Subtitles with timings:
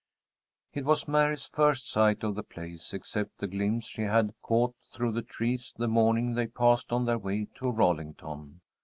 [0.73, 5.11] It was Mary's first sight of the place, except the glimpse she had caught through
[5.11, 8.61] the trees the morning they passed on their way to Rollington.